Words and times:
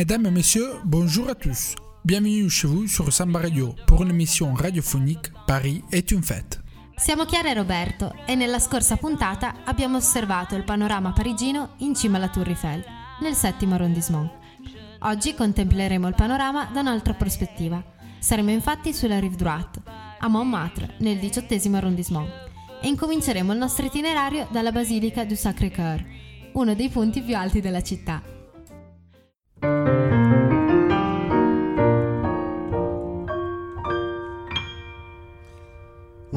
Mesdames 0.00 0.24
et 0.24 0.30
messieurs, 0.30 0.80
bonjour 0.82 1.28
à 1.28 1.34
tous. 1.34 1.74
Bienvenue 2.06 2.48
chez 2.48 2.66
vous 2.66 2.86
sur 2.86 3.12
Samba 3.12 3.40
Radio 3.40 3.74
pour 3.86 4.02
une 4.02 4.08
émission 4.08 4.54
radiophonique 4.54 5.30
Paris 5.46 5.84
est 5.92 6.10
une 6.10 6.22
fête. 6.22 6.58
Siamo 6.96 7.26
Chiara 7.26 7.50
e 7.50 7.54
Roberto 7.54 8.10
e 8.26 8.34
nella 8.34 8.58
scorsa 8.58 8.96
puntata 8.96 9.56
abbiamo 9.66 9.98
osservato 9.98 10.56
il 10.56 10.64
panorama 10.64 11.12
parigino 11.12 11.74
in 11.80 11.94
cima 11.94 12.16
alla 12.16 12.30
Tour 12.30 12.48
Eiffel, 12.48 12.82
nel 13.20 13.34
settimo 13.34 13.74
arrondissement. 13.74 14.30
Oggi 15.00 15.34
contempleremo 15.34 16.08
il 16.08 16.14
panorama 16.14 16.70
da 16.72 16.80
un'altra 16.80 17.12
prospettiva. 17.12 17.84
Saremo 18.18 18.48
infatti 18.48 18.94
sulla 18.94 19.18
rive 19.18 19.36
droite, 19.36 19.82
a 20.18 20.28
Montmartre, 20.28 20.94
nel 21.00 21.18
diciottesimo 21.18 21.76
arrondissement, 21.76 22.26
e 22.80 22.88
incominceremo 22.88 23.52
il 23.52 23.58
nostro 23.58 23.84
itinerario 23.84 24.48
dalla 24.50 24.72
Basilica 24.72 25.26
du 25.26 25.34
Sacré-Cœur, 25.34 26.02
uno 26.54 26.74
dei 26.74 26.88
punti 26.88 27.20
più 27.20 27.36
alti 27.36 27.60
della 27.60 27.82
città. 27.82 28.22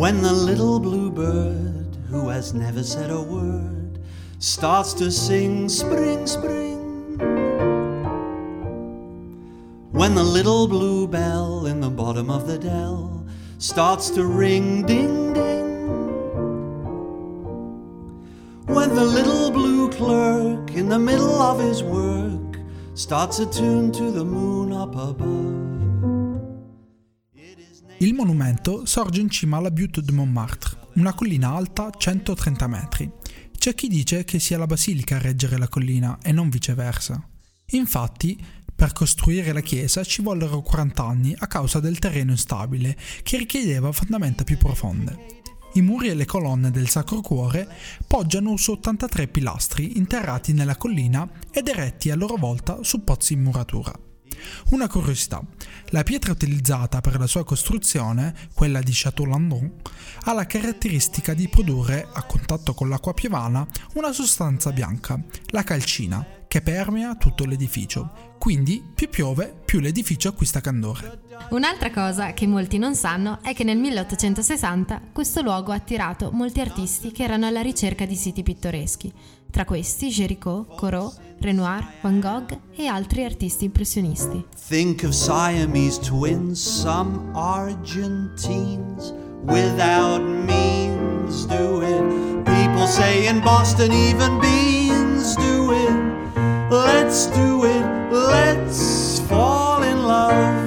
When 0.04 0.22
the 0.22 0.34
little 0.34 0.82
bluebird, 0.82 1.96
who 2.10 2.28
has 2.28 2.54
never 2.54 2.84
said 2.84 3.10
a 3.10 3.22
word, 3.22 4.00
starts 4.38 4.94
to 4.96 5.10
sing 5.10 5.70
spring, 5.70 6.28
spring. 6.28 7.18
When 9.94 10.14
the 10.14 10.26
little 10.26 10.68
bluebell 10.68 11.68
in 11.68 11.80
the 11.80 11.90
bottom 11.90 12.30
of 12.30 12.48
the 12.48 12.60
dell 12.60 13.26
starts 13.60 14.10
to 14.10 14.26
ring 14.26 14.86
ding, 14.86 15.32
ding. 15.32 15.88
When 18.66 18.94
the 18.96 19.06
little 19.06 19.52
blue 19.52 19.90
clerk 19.90 20.72
in 20.72 20.90
the 20.90 21.00
middle 21.00 21.42
of 21.42 21.62
his 21.62 21.82
work 21.82 22.60
starts 22.96 23.40
a 23.40 23.46
tune 23.46 23.94
to 23.94 24.12
the 24.12 24.26
moon 24.26 24.74
up 24.74 24.98
above. 24.98 25.73
Il 28.04 28.14
monumento 28.14 28.86
sorge 28.86 29.22
in 29.22 29.30
cima 29.30 29.56
alla 29.56 29.72
Butte 29.72 30.02
de 30.02 30.12
Montmartre, 30.12 30.78
una 30.96 31.14
collina 31.14 31.56
alta 31.56 31.90
130 31.90 32.68
metri. 32.68 33.10
C'è 33.58 33.74
chi 33.74 33.88
dice 33.88 34.26
che 34.26 34.40
sia 34.40 34.58
la 34.58 34.66
basilica 34.66 35.16
a 35.16 35.20
reggere 35.20 35.58
la 35.58 35.70
collina 35.70 36.18
e 36.22 36.34
non 36.34 36.50
viceversa. 36.50 37.26
Infatti, 37.68 38.38
per 38.76 38.92
costruire 38.92 39.54
la 39.54 39.62
chiesa 39.62 40.04
ci 40.04 40.22
vollero 40.22 40.62
40 40.62 41.02
anni 41.02 41.34
a 41.38 41.48
causa 41.48 41.80
del 41.80 41.98
terreno 41.98 42.32
instabile 42.32 42.98
che 43.24 43.38
richiedeva 43.38 43.94
fondamenta 43.94 44.44
più 44.44 44.58
profonde. 44.58 45.42
I 45.76 45.82
muri 45.82 46.10
e 46.10 46.14
le 46.14 46.26
colonne 46.26 46.72
del 46.72 46.90
Sacro 46.90 47.22
Cuore 47.22 47.66
poggiano 48.06 48.58
su 48.58 48.74
83 48.74 49.30
pilastri 49.30 49.98
interrati 49.98 50.52
nella 50.52 50.76
collina 50.76 51.26
ed 51.50 51.70
eretti 51.70 52.12
a 52.12 52.18
loro 52.18 52.36
volta 52.36 52.80
su 52.82 53.02
pozzi 53.06 53.32
in 53.32 53.44
muratura. 53.44 53.98
Una 54.70 54.88
curiosità, 54.88 55.42
la 55.88 56.04
pietra 56.04 56.32
utilizzata 56.32 57.02
per 57.02 57.20
la 57.20 57.28
sua 57.28 57.44
costruzione, 57.44 58.34
quella 58.54 58.82
di 58.82 58.92
Château 58.94 59.28
Landon, 59.28 59.72
ha 60.24 60.34
la 60.34 60.46
caratteristica 60.46 61.34
di 61.34 61.48
produrre, 61.48 62.08
a 62.12 62.24
contatto 62.24 62.74
con 62.74 62.90
l'acqua 62.90 63.14
piovana, 63.14 63.66
una 63.94 64.12
sostanza 64.12 64.72
bianca, 64.72 65.22
la 65.48 65.64
calcina, 65.64 66.26
che 66.54 66.62
permea 66.62 67.16
tutto 67.16 67.46
l'edificio. 67.46 68.36
Quindi 68.38 68.84
più 68.94 69.10
piove, 69.10 69.52
più 69.66 69.80
l'edificio 69.80 70.30
acquista 70.30 70.62
candore. 70.62 71.22
Un'altra 71.50 71.90
cosa 71.90 72.34
che 72.34 72.46
molti 72.46 72.78
non 72.78 72.96
sanno 72.96 73.40
è 73.42 73.56
che 73.56 73.64
nel 73.64 73.80
1860 73.80 75.02
questo 75.12 75.42
luogo 75.42 75.72
ha 75.72 75.76
attirato 75.76 76.30
molti 76.32 76.60
artisti 76.60 77.12
che 77.12 77.24
erano 77.24 77.48
alla 77.48 77.62
ricerca 77.62 78.06
di 78.06 78.16
siti 78.16 78.44
pittoreschi, 78.44 79.12
tra 79.50 79.66
questi 79.66 80.10
Géricault, 80.10 80.76
Corot, 80.76 81.33
Renoir, 81.44 81.88
Van 82.02 82.20
Gogh 82.20 82.58
e 82.76 82.88
altri 82.88 83.24
artisti 83.24 83.66
impressionisti. 83.66 84.46
Think 84.68 85.04
of 85.04 85.14
Siamese 85.14 86.00
twins, 86.00 86.60
some 86.62 87.32
Argentines 87.34 89.14
without 89.46 90.22
means 90.22 91.46
do 91.46 91.82
it. 91.82 92.44
People 92.46 92.88
say 92.88 93.28
in 93.28 93.42
Boston 93.42 93.92
even 93.92 94.40
beans 94.40 95.36
do 95.36 95.72
it. 95.72 95.94
Let's 96.70 97.28
do 97.28 97.66
it, 97.66 97.86
let's 98.12 99.20
fall 99.28 99.84
in 99.84 100.06
love. 100.06 100.63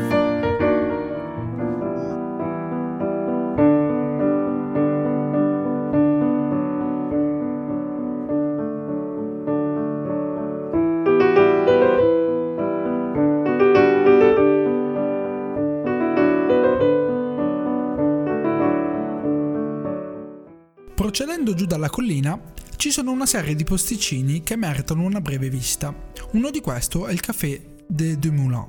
Procedendo 21.17 21.55
giù 21.55 21.65
dalla 21.65 21.89
collina 21.89 22.39
ci 22.77 22.91
sono 22.91 23.11
una 23.11 23.25
serie 23.25 23.55
di 23.55 23.65
posticini 23.65 24.43
che 24.43 24.55
meritano 24.55 25.03
una 25.03 25.23
breve 25.23 25.49
vista. 25.49 26.11
Uno 26.33 26.51
di 26.51 26.61
questi 26.61 26.99
è 26.99 27.11
il 27.11 27.21
Café 27.21 27.77
des 27.89 28.19
Deux 28.19 28.35
Moulins, 28.35 28.69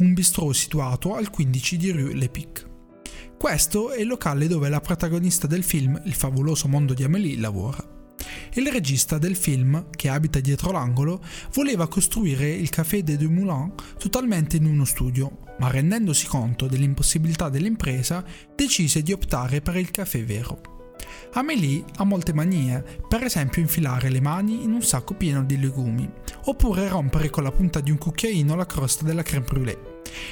un 0.00 0.12
bistrò 0.12 0.52
situato 0.52 1.14
al 1.14 1.30
15 1.30 1.76
di 1.78 1.90
Rue 1.90 2.14
Le 2.14 2.28
Pic. 2.28 2.68
Questo 3.38 3.90
è 3.92 4.00
il 4.02 4.06
locale 4.06 4.48
dove 4.48 4.68
la 4.68 4.82
protagonista 4.82 5.46
del 5.46 5.62
film 5.62 5.98
Il 6.04 6.12
favoloso 6.12 6.68
mondo 6.68 6.92
di 6.92 7.04
Amélie 7.04 7.40
lavora. 7.40 7.82
Il 8.52 8.70
regista 8.70 9.16
del 9.16 9.34
film, 9.34 9.88
che 9.88 10.10
abita 10.10 10.40
dietro 10.40 10.72
l'angolo, 10.72 11.24
voleva 11.54 11.88
costruire 11.88 12.50
il 12.50 12.68
Café 12.68 13.02
des 13.02 13.16
Deux 13.16 13.32
Moulins 13.32 13.72
totalmente 13.96 14.58
in 14.58 14.66
uno 14.66 14.84
studio, 14.84 15.38
ma 15.58 15.70
rendendosi 15.70 16.26
conto 16.26 16.66
dell'impossibilità 16.66 17.48
dell'impresa, 17.48 18.22
decise 18.54 19.02
di 19.02 19.12
optare 19.12 19.62
per 19.62 19.76
il 19.76 19.90
caffè 19.90 20.22
vero. 20.22 20.76
Amélie 21.32 21.84
ha 21.96 22.04
molte 22.04 22.32
manie, 22.32 22.82
per 23.08 23.22
esempio 23.22 23.60
infilare 23.60 24.08
le 24.08 24.20
mani 24.20 24.64
in 24.64 24.72
un 24.72 24.82
sacco 24.82 25.14
pieno 25.14 25.44
di 25.44 25.60
legumi, 25.60 26.10
oppure 26.44 26.88
rompere 26.88 27.30
con 27.30 27.42
la 27.42 27.50
punta 27.50 27.80
di 27.80 27.90
un 27.90 27.98
cucchiaino 27.98 28.54
la 28.54 28.66
crosta 28.66 29.04
della 29.04 29.22
crème 29.22 29.44
brûlée. 29.44 29.78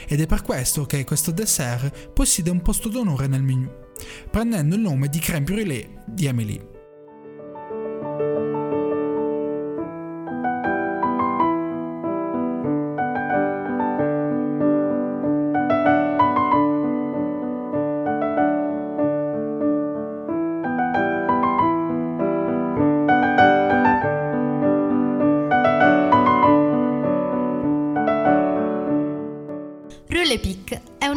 Ed 0.09 0.21
è 0.21 0.27
per 0.27 0.43
questo 0.43 0.87
che 0.87 1.05
questo 1.05 1.31
dessert 1.31 2.11
possiede 2.11 2.51
un 2.51 2.63
posto 2.63 2.89
d'onore 2.89 3.27
nel 3.27 3.43
menu, 3.43 3.71
prendendo 4.31 4.75
il 4.75 4.81
nome 4.81 5.09
di 5.09 5.19
crème 5.19 5.45
brûlée 5.45 6.03
di 6.07 6.29
Amélie. 6.29 6.76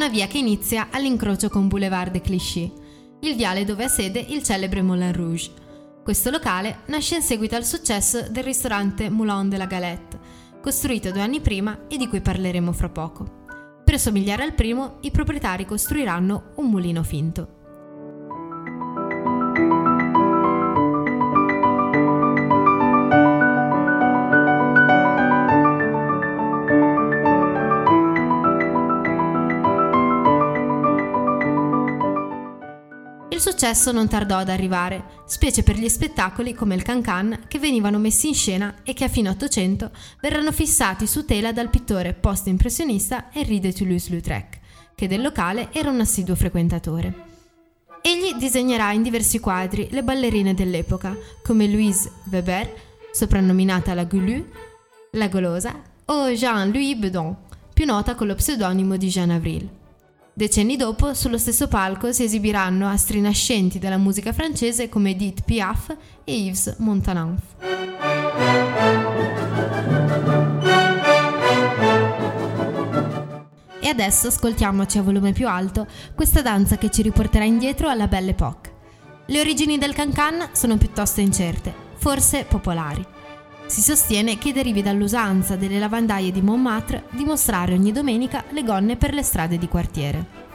Via 0.10 0.26
che 0.26 0.40
inizia 0.40 0.88
all'incrocio 0.90 1.50
con 1.50 1.68
Boulevard 1.68 2.12
de 2.12 2.20
Clichy, 2.22 2.74
il 3.22 3.36
viale 3.36 3.64
dove 3.64 3.84
ha 3.84 3.88
sede 3.88 4.20
il 4.20 4.42
celebre 4.42 4.82
Moulin 4.82 5.14
Rouge. 5.14 5.52
Questo 6.04 6.32
locale 6.32 6.80
nasce 6.88 7.18
in 7.18 7.22
seguito 7.22 7.56
al 7.56 7.64
successo 7.64 8.28
del 8.28 8.44
ristorante 8.44 9.12
Moulin 9.12 9.50
de 9.50 9.58
la 9.58 9.68
Galette, 9.68 10.20
costruito 10.64 11.12
due 11.12 11.22
anni 11.22 11.42
prima 11.42 11.88
e 11.88 11.98
di 11.98 12.08
cui 12.08 12.22
parleremo 12.22 12.72
fra 12.72 12.90
poco. 12.90 13.46
Per 13.86 14.00
somigliare 14.00 14.42
al 14.42 14.56
primo, 14.56 14.98
i 15.02 15.12
proprietari 15.12 15.66
costruiranno 15.66 16.54
un 16.56 16.70
mulino 16.72 17.04
finto. 17.04 17.59
Successo 33.60 33.92
non 33.92 34.08
tardò 34.08 34.38
ad 34.38 34.48
arrivare, 34.48 35.04
specie 35.26 35.64
per 35.64 35.76
gli 35.76 35.90
spettacoli 35.90 36.54
come 36.54 36.76
il 36.76 36.82
Cancan 36.82 37.42
che 37.50 37.60
venivano 37.60 37.98
messi 37.98 38.30
in 38.30 38.34
scena 38.34 38.76
e 38.84 38.94
che 38.94 39.04
a 39.04 39.10
fine 39.10 39.28
Ottocento 39.28 39.92
verranno 40.22 40.54
fissati 40.54 41.06
su 41.06 41.26
tela 41.26 41.52
dal 41.52 41.70
pittore 41.70 42.14
post-impressionista 42.14 43.28
Henri 43.34 43.60
de 43.60 43.74
Toulouse-Lautrec, 43.74 44.60
che 44.96 45.08
del 45.10 45.22
locale 45.22 45.74
era 45.74 45.90
un 45.90 46.00
assiduo 46.00 46.38
frequentatore. 46.38 47.14
Egli 48.02 48.36
disegnerà 48.38 48.94
in 48.94 49.04
diversi 49.04 49.40
quadri 49.40 49.90
le 49.92 50.04
ballerine 50.04 50.54
dell'epoca, 50.54 51.14
come 51.44 51.68
Louise 51.68 52.10
Weber, 52.32 52.74
soprannominata 53.12 53.94
la 53.94 54.06
Goulue, 54.06 54.50
la 55.12 55.28
Golosa, 55.28 55.82
o 56.06 56.30
Jean-Louis 56.30 56.96
Bedon, 56.96 57.36
più 57.74 57.84
nota 57.84 58.16
con 58.16 58.28
lo 58.28 58.36
pseudonimo 58.36 58.96
di 58.96 59.10
Jean 59.10 59.32
Avril. 59.32 59.79
Decenni 60.40 60.78
dopo, 60.78 61.14
sullo 61.14 61.38
stesso 61.38 61.68
palco 61.68 62.14
si 62.14 62.24
esibiranno 62.24 62.88
astri 62.88 63.20
nascenti 63.20 63.78
della 63.78 63.98
musica 63.98 64.32
francese 64.32 64.88
come 64.88 65.10
Edith 65.10 65.42
Piaf 65.44 65.94
e 66.24 66.34
Yves 66.34 66.76
Montand. 66.78 67.38
E 73.82 73.88
adesso 73.90 74.28
ascoltiamoci 74.28 74.98
a 74.98 75.02
volume 75.02 75.34
più 75.34 75.50
alto 75.50 75.86
questa 76.16 76.42
danza 76.42 76.78
che 76.78 76.90
ci 76.90 77.02
riporterà 77.02 77.44
indietro 77.44 77.90
alla 77.90 78.08
Belle 78.08 78.30
Époque. 78.30 78.72
Le 79.26 79.42
origini 79.42 79.78
del 79.78 79.94
cancan 79.94 80.52
sono 80.54 80.78
piuttosto 80.78 81.20
incerte, 81.20 81.74
forse 81.98 82.46
popolari. 82.46 83.06
Si 83.70 83.82
sostiene 83.82 84.40
che 84.40 84.52
derivi 84.52 84.82
dall'usanza 84.82 85.56
delle 85.56 85.78
lavandaie 85.78 86.32
di 86.32 86.42
Montmartre 86.42 87.04
di 87.12 87.24
mostrare 87.24 87.76
ogni 87.76 87.92
domenica 87.92 88.44
le 88.50 88.64
gonne 88.64 88.98
per 88.98 89.14
le 89.14 89.22
strade 89.22 89.60
di 89.60 89.68
quartiere. 89.68 90.49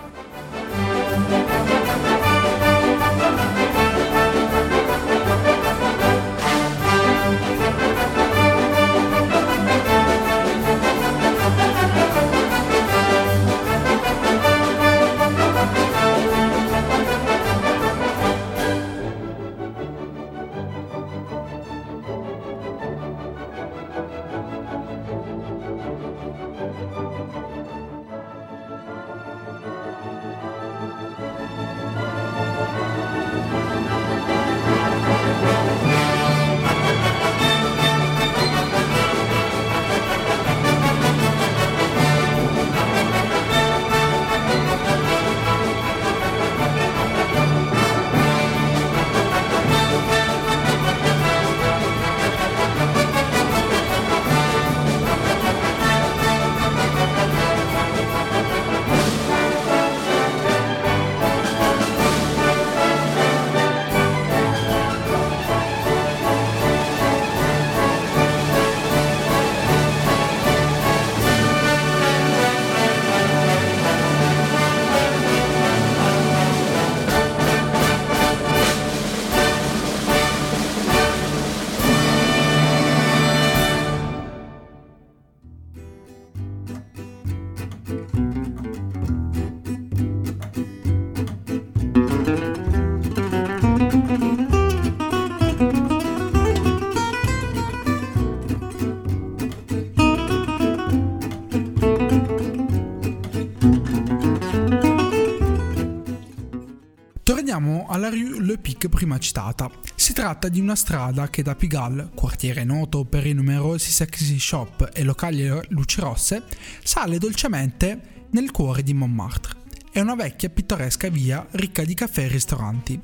Le 108.41 108.59
Pic 108.59 108.89
prima 108.89 109.19
citata. 109.19 109.71
Si 109.95 110.13
tratta 110.13 110.49
di 110.49 110.59
una 110.59 110.75
strada 110.75 111.31
che 111.31 111.43
da 111.43 111.55
Pigalle, 111.55 112.11
quartiere 112.15 112.65
noto 112.65 113.05
per 113.05 113.27
i 113.27 113.33
numerosi 113.33 113.91
sexy 113.91 114.39
shop 114.39 114.91
e 114.93 115.05
locali 115.05 115.49
luci 115.69 116.01
rosse, 116.01 116.43
sale 116.83 117.19
dolcemente 117.19 118.27
nel 118.31 118.51
cuore 118.51 118.83
di 118.83 118.93
Montmartre. 118.93 119.63
È 119.93 120.01
una 120.01 120.17
vecchia 120.17 120.49
pittoresca 120.49 121.09
via 121.09 121.47
ricca 121.53 121.85
di 121.85 121.95
caffè 121.95 122.23
e 122.23 122.29
ristoranti. 122.29 123.01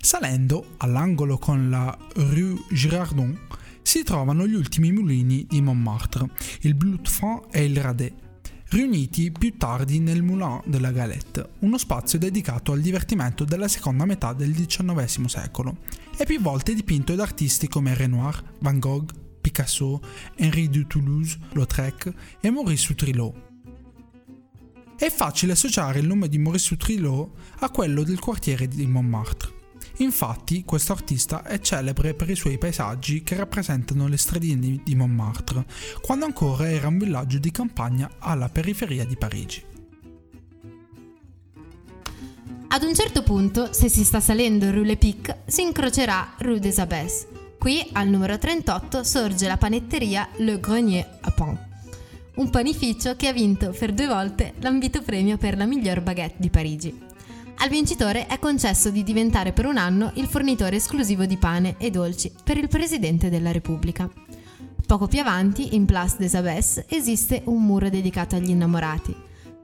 Salendo, 0.00 0.74
all'angolo 0.78 1.38
con 1.38 1.70
la 1.70 1.96
rue 2.14 2.56
Girardon, 2.70 3.38
si 3.82 4.02
trovano 4.02 4.46
gli 4.46 4.54
ultimi 4.54 4.90
mulini 4.90 5.46
di 5.48 5.60
Montmartre, 5.60 6.28
il 6.62 6.74
Bleu 6.74 6.98
et 7.52 7.68
il 7.68 7.76
Radet, 7.76 8.23
riuniti 8.74 9.30
più 9.30 9.56
tardi 9.56 10.00
nel 10.00 10.24
Moulin 10.24 10.60
de 10.64 10.80
la 10.80 10.90
Galette, 10.90 11.50
uno 11.60 11.78
spazio 11.78 12.18
dedicato 12.18 12.72
al 12.72 12.80
divertimento 12.80 13.44
della 13.44 13.68
seconda 13.68 14.04
metà 14.04 14.32
del 14.32 14.52
XIX 14.52 15.26
secolo, 15.26 15.76
e 16.16 16.24
più 16.24 16.40
volte 16.40 16.74
dipinto 16.74 17.14
da 17.14 17.22
artisti 17.22 17.68
come 17.68 17.94
Renoir, 17.94 18.42
Van 18.58 18.80
Gogh, 18.80 19.12
Picasso, 19.40 20.00
Henri 20.34 20.68
de 20.68 20.88
Toulouse-Lautrec 20.88 22.12
e 22.40 22.50
Maurice 22.50 22.90
Utrilot. 22.90 23.34
È 24.96 25.08
facile 25.08 25.52
associare 25.52 26.00
il 26.00 26.08
nome 26.08 26.28
di 26.28 26.38
Maurice 26.38 26.74
Utrilot 26.74 27.30
a 27.60 27.70
quello 27.70 28.02
del 28.02 28.18
quartiere 28.18 28.66
di 28.66 28.88
Montmartre. 28.88 29.53
Infatti, 29.98 30.64
questo 30.64 30.92
artista 30.92 31.44
è 31.44 31.60
celebre 31.60 32.14
per 32.14 32.28
i 32.28 32.34
suoi 32.34 32.58
paesaggi 32.58 33.22
che 33.22 33.36
rappresentano 33.36 34.08
le 34.08 34.16
stradine 34.16 34.80
di 34.82 34.94
Montmartre, 34.94 35.64
quando 36.00 36.24
ancora 36.24 36.68
era 36.68 36.88
un 36.88 36.98
villaggio 36.98 37.38
di 37.38 37.50
campagna 37.52 38.10
alla 38.18 38.48
periferia 38.48 39.04
di 39.04 39.16
Parigi. 39.16 39.64
Ad 42.68 42.82
un 42.82 42.92
certo 42.92 43.22
punto, 43.22 43.72
se 43.72 43.88
si 43.88 44.02
sta 44.02 44.18
salendo 44.18 44.68
Rue 44.72 44.84
Le 44.84 44.96
Pic, 44.96 45.36
si 45.46 45.62
incrocerà 45.62 46.34
Rue 46.38 46.58
des 46.58 46.78
Abbesses. 46.80 47.28
Qui, 47.56 47.88
al 47.92 48.08
numero 48.08 48.36
38, 48.36 49.04
sorge 49.04 49.46
la 49.46 49.56
panetteria 49.56 50.28
Le 50.38 50.58
Grenier 50.58 51.06
à 51.20 51.30
Pain, 51.30 51.56
un 52.34 52.50
panificio 52.50 53.14
che 53.14 53.28
ha 53.28 53.32
vinto 53.32 53.70
per 53.70 53.92
due 53.92 54.08
volte 54.08 54.54
l'ambito 54.58 55.02
premio 55.02 55.38
per 55.38 55.56
la 55.56 55.66
miglior 55.66 56.00
baguette 56.00 56.34
di 56.38 56.50
Parigi. 56.50 57.03
Al 57.56 57.68
vincitore 57.70 58.26
è 58.26 58.38
concesso 58.38 58.90
di 58.90 59.02
diventare 59.02 59.52
per 59.52 59.66
un 59.66 59.78
anno 59.78 60.10
il 60.14 60.26
fornitore 60.26 60.76
esclusivo 60.76 61.24
di 61.24 61.36
pane 61.36 61.76
e 61.78 61.90
dolci 61.90 62.30
per 62.42 62.58
il 62.58 62.68
Presidente 62.68 63.30
della 63.30 63.52
Repubblica. 63.52 64.10
Poco 64.86 65.06
più 65.06 65.20
avanti, 65.20 65.74
in 65.74 65.86
Place 65.86 66.16
des 66.18 66.34
Abbesses, 66.34 66.84
esiste 66.88 67.42
un 67.46 67.64
muro 67.64 67.88
dedicato 67.88 68.36
agli 68.36 68.50
innamorati. 68.50 69.16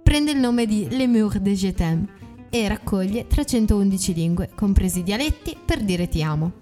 Prende 0.02 0.30
il 0.30 0.38
nome 0.38 0.66
di 0.66 0.88
Le 0.88 1.06
Mur 1.06 1.38
de 1.38 1.52
Je 1.52 1.74
e 2.48 2.68
raccoglie 2.68 3.26
311 3.26 4.14
lingue, 4.14 4.50
compresi 4.54 5.02
dialetti, 5.02 5.56
per 5.62 5.82
dire 5.82 6.08
ti 6.08 6.22
amo. 6.22 6.52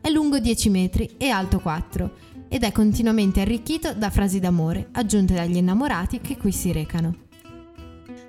È 0.00 0.10
lungo 0.10 0.38
10 0.38 0.68
metri 0.68 1.14
e 1.16 1.30
alto 1.30 1.60
4 1.60 2.12
ed 2.48 2.62
è 2.62 2.72
continuamente 2.72 3.40
arricchito 3.40 3.94
da 3.94 4.10
frasi 4.10 4.38
d'amore 4.38 4.88
aggiunte 4.92 5.34
dagli 5.34 5.56
innamorati 5.56 6.20
che 6.20 6.36
qui 6.36 6.52
si 6.52 6.72
recano. 6.72 7.23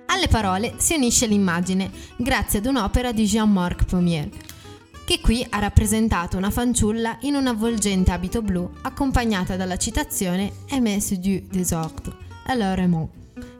Alle 0.07 0.27
parole 0.27 0.75
si 0.77 0.95
unisce 0.95 1.25
l'immagine, 1.25 1.89
grazie 2.15 2.59
ad 2.59 2.65
un'opera 2.65 3.11
di 3.11 3.25
Jean-Marc 3.25 3.85
Pommier, 3.85 4.29
che 5.05 5.19
qui 5.19 5.45
ha 5.49 5.59
rappresentato 5.59 6.37
una 6.37 6.51
fanciulla 6.51 7.17
in 7.21 7.35
un 7.35 7.47
avvolgente 7.47 8.11
abito 8.11 8.41
blu 8.41 8.69
accompagnata 8.81 9.55
dalla 9.55 9.77
citazione 9.77 10.51
Aimé 10.69 10.99
du 11.19 11.41
désordre, 11.49 12.13
alors 12.45 12.79
aimons, 12.79 13.09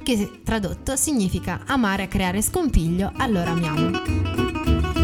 che 0.04 0.42
tradotto 0.44 0.96
significa 0.96 1.64
amare 1.66 2.04
a 2.04 2.08
creare 2.08 2.42
scompiglio, 2.42 3.12
allora 3.18 3.52
amiamo. 3.52 4.95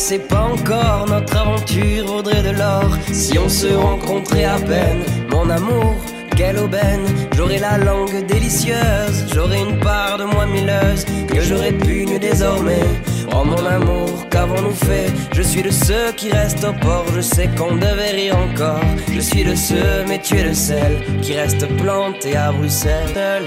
Connaissais 0.00 0.18
pas 0.18 0.48
encore, 0.54 1.06
notre 1.10 1.36
aventure 1.36 2.06
vaudrait 2.06 2.42
de 2.42 2.56
l'or. 2.56 2.90
Si 3.12 3.38
on 3.38 3.50
se 3.50 3.66
rencontrait 3.66 4.46
à 4.46 4.56
peine, 4.56 5.02
mon 5.30 5.50
amour, 5.50 5.94
quelle 6.34 6.56
aubaine. 6.56 7.04
J'aurais 7.36 7.58
la 7.58 7.76
langue 7.76 8.24
délicieuse, 8.24 9.26
j'aurais 9.34 9.60
une 9.60 9.78
part 9.78 10.16
de 10.16 10.24
moi 10.24 10.46
milleuse 10.46 11.04
que 11.28 11.42
j'aurais 11.42 11.72
pu 11.72 12.06
désormais. 12.18 12.86
Oh 13.34 13.44
mon 13.44 13.62
amour, 13.66 14.26
qu'avons-nous 14.30 14.74
fait? 14.86 15.12
Je 15.34 15.42
suis 15.42 15.62
de 15.62 15.70
ceux 15.70 16.12
qui 16.16 16.30
restent 16.30 16.64
au 16.64 16.72
port, 16.72 17.04
je 17.14 17.20
sais 17.20 17.50
qu'on 17.58 17.76
devait 17.76 18.12
rire 18.12 18.38
encore. 18.38 18.80
Je 19.12 19.20
suis 19.20 19.44
de 19.44 19.54
ceux, 19.54 20.04
mais 20.08 20.18
tu 20.18 20.38
es 20.38 20.48
de 20.48 20.54
celle 20.54 20.96
qui 21.20 21.34
reste 21.34 21.66
plantée 21.76 22.36
à 22.36 22.52
Bruxelles. 22.52 23.44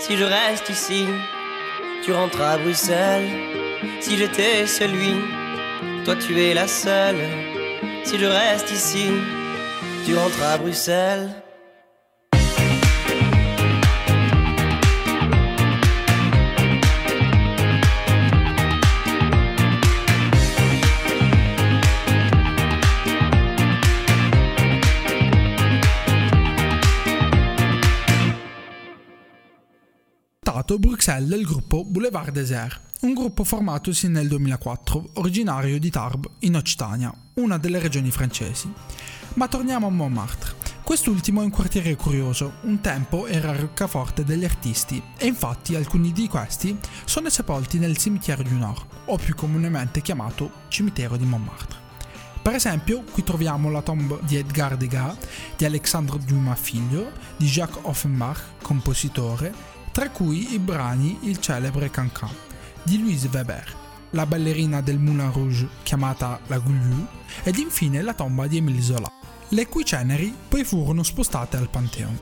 Si 0.00 0.16
je 0.16 0.24
reste 0.24 0.68
ici, 0.68 1.06
tu 2.04 2.12
rentres 2.12 2.42
à 2.42 2.58
Bruxelles. 2.58 3.28
Si 4.00 4.16
j'étais 4.16 4.66
celui, 4.66 5.14
toi 6.10 6.18
tu 6.26 6.40
es 6.40 6.54
la 6.54 6.66
seule. 6.66 7.22
Si 8.04 8.18
je 8.18 8.26
reste 8.26 8.70
ici, 8.72 9.06
tu 10.04 10.16
rentres 10.16 10.42
à 10.42 10.58
Bruxelles. 10.58 11.30
Bruxelles 30.78 31.28
del 31.28 31.44
gruppo 31.44 31.84
Boulevard 31.84 32.30
Désert 32.32 32.80
un 33.00 33.14
gruppo 33.14 33.44
formatosi 33.44 34.08
nel 34.08 34.28
2004, 34.28 35.12
originario 35.14 35.78
di 35.78 35.88
Tarbes, 35.88 36.32
in 36.40 36.56
Occitania, 36.56 37.10
una 37.34 37.56
delle 37.56 37.78
regioni 37.78 38.10
francesi. 38.10 38.70
Ma 39.34 39.48
torniamo 39.48 39.86
a 39.86 39.90
Montmartre. 39.90 40.52
Quest'ultimo 40.84 41.40
è 41.40 41.44
un 41.44 41.50
quartiere 41.50 41.96
curioso, 41.96 42.54
un 42.62 42.80
tempo 42.80 43.26
era 43.26 43.56
roccaforte 43.56 44.22
degli 44.22 44.44
artisti 44.44 45.02
e 45.16 45.26
infatti 45.26 45.74
alcuni 45.76 46.12
di 46.12 46.28
questi 46.28 46.76
sono 47.04 47.30
sepolti 47.30 47.78
nel 47.78 47.96
cimitero 47.96 48.42
du 48.42 48.58
Nord, 48.58 48.84
o 49.06 49.16
più 49.16 49.34
comunemente 49.34 50.02
chiamato 50.02 50.50
cimitero 50.68 51.16
di 51.16 51.24
Montmartre. 51.24 51.78
Per 52.42 52.54
esempio, 52.54 53.04
qui 53.10 53.22
troviamo 53.22 53.70
la 53.70 53.80
tomba 53.80 54.18
di 54.22 54.36
Edgar 54.36 54.76
Degas, 54.76 55.16
di 55.56 55.64
Alexandre 55.64 56.18
Dumas 56.18 56.58
figlio, 56.60 57.12
di 57.36 57.46
Jacques 57.46 57.82
Offenbach, 57.82 58.56
compositore, 58.60 59.54
tra 59.90 60.10
cui 60.10 60.52
i 60.52 60.58
brani 60.58 61.18
il 61.22 61.38
celebre 61.40 61.90
Cancan 61.90 62.48
di 62.82 62.98
Louise 62.98 63.28
Weber, 63.32 63.76
la 64.10 64.26
ballerina 64.26 64.80
del 64.80 64.98
Moulin 64.98 65.32
Rouge 65.32 65.68
chiamata 65.82 66.40
la 66.46 66.58
Goulieu 66.58 67.06
ed 67.42 67.56
infine 67.58 68.02
la 68.02 68.14
tomba 68.14 68.46
di 68.46 68.56
Émile 68.56 68.80
Zola, 68.80 69.10
le 69.48 69.66
cui 69.66 69.84
ceneri 69.84 70.34
poi 70.48 70.64
furono 70.64 71.02
spostate 71.02 71.56
al 71.56 71.68
Pantheon. 71.68 72.18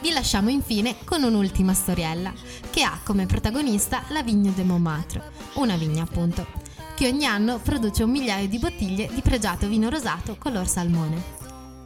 Vi 0.00 0.12
lasciamo 0.12 0.50
infine 0.50 0.96
con 1.04 1.22
un'ultima 1.22 1.74
storiella, 1.74 2.32
che 2.70 2.82
ha 2.82 3.00
come 3.02 3.26
protagonista 3.26 4.04
la 4.08 4.22
Vigne 4.22 4.52
de 4.54 4.62
Montmartre, 4.62 5.32
una 5.54 5.76
vigna 5.76 6.04
appunto, 6.04 6.46
che 6.94 7.08
ogni 7.08 7.24
anno 7.24 7.58
produce 7.58 8.04
un 8.04 8.10
migliaio 8.10 8.46
di 8.46 8.58
bottiglie 8.58 9.10
di 9.12 9.20
pregiato 9.20 9.66
vino 9.66 9.88
rosato 9.88 10.36
color 10.38 10.68
salmone. 10.68 11.35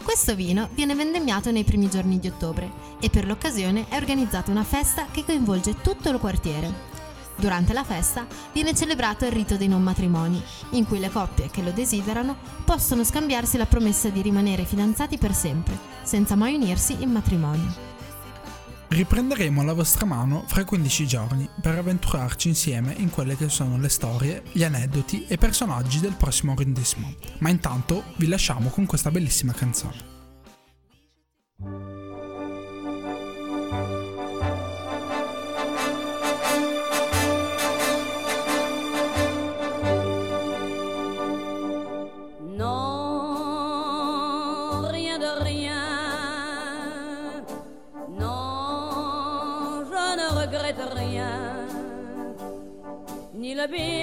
Questo 0.02 0.34
vino 0.34 0.68
viene 0.72 0.94
vendemmiato 0.94 1.50
nei 1.50 1.62
primi 1.62 1.88
giorni 1.88 2.18
di 2.18 2.28
ottobre 2.28 2.70
e 3.00 3.10
per 3.10 3.26
l'occasione 3.26 3.86
è 3.88 3.96
organizzata 3.96 4.50
una 4.50 4.64
festa 4.64 5.06
che 5.10 5.24
coinvolge 5.24 5.76
tutto 5.82 6.08
il 6.08 6.18
quartiere. 6.18 6.88
Durante 7.36 7.72
la 7.72 7.84
festa 7.84 8.26
viene 8.52 8.74
celebrato 8.74 9.24
il 9.24 9.32
rito 9.32 9.56
dei 9.56 9.68
non 9.68 9.82
matrimoni, 9.82 10.42
in 10.70 10.86
cui 10.86 10.98
le 10.98 11.10
coppie 11.10 11.48
che 11.50 11.62
lo 11.62 11.70
desiderano 11.70 12.36
possono 12.64 13.04
scambiarsi 13.04 13.56
la 13.56 13.66
promessa 13.66 14.08
di 14.08 14.20
rimanere 14.20 14.64
fidanzati 14.64 15.16
per 15.16 15.32
sempre, 15.32 15.78
senza 16.02 16.34
mai 16.34 16.54
unirsi 16.54 16.96
in 17.00 17.10
matrimonio. 17.10 17.89
Riprenderemo 18.92 19.62
la 19.62 19.72
vostra 19.72 20.04
mano 20.04 20.42
fra 20.48 20.64
15 20.64 21.06
giorni 21.06 21.48
per 21.60 21.78
avventurarci 21.78 22.48
insieme 22.48 22.92
in 22.98 23.08
quelle 23.08 23.36
che 23.36 23.48
sono 23.48 23.78
le 23.78 23.88
storie, 23.88 24.42
gli 24.50 24.64
aneddoti 24.64 25.26
e 25.28 25.38
personaggi 25.38 26.00
del 26.00 26.16
prossimo 26.16 26.52
arrondissement. 26.52 27.38
Ma 27.38 27.50
intanto 27.50 28.02
vi 28.16 28.26
lasciamo 28.26 28.68
con 28.68 28.86
questa 28.86 29.12
bellissima 29.12 29.52
canzone. 29.52 30.08
Le 53.60 53.66
bien 53.66 53.99